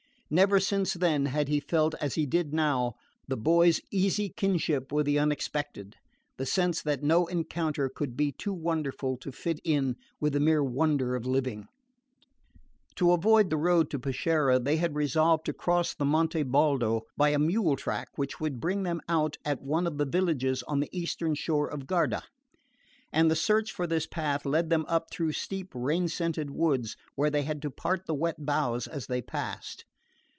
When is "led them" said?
24.45-24.85